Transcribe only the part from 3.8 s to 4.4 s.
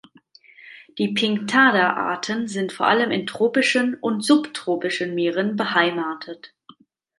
und